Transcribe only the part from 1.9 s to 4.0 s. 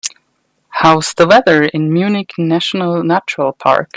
Munchique National Natural Park